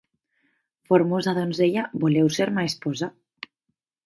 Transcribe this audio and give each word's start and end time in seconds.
Formosa 0.89 1.35
donzella, 1.39 1.83
voleu 2.05 2.33
ser 2.39 2.49
ma 2.57 2.65
esposa? 2.71 3.13